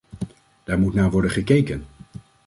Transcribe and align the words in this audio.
Daar 0.63 0.79
moet 0.79 0.93
naar 0.93 1.11
worden 1.11 1.31
gekeken. 1.31 1.85